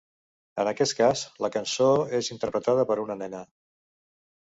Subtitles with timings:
[0.63, 1.91] En aquest cas, la cançó
[2.23, 3.47] és interpretada per una nena.